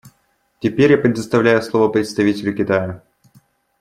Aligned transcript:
Теперь 0.61 0.89
я 0.93 0.97
предоставляю 0.97 1.61
слово 1.61 1.87
представителю 1.89 2.55
Китая. 2.55 3.03